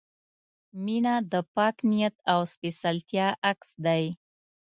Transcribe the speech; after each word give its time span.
•مینه 0.85 1.15
د 1.31 1.33
پاک 1.55 1.75
نیت 1.89 2.15
او 2.31 2.39
سپېڅلتیا 2.53 3.27
عکس 3.49 3.69
دی. 3.85 4.03